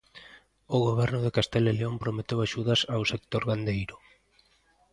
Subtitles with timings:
[0.75, 3.95] O Goberno de Castela e León prometeu axudas ao sector gandeiro.